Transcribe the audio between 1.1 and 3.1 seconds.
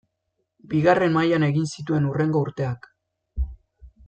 mailan egin zituen hurrengo urteak.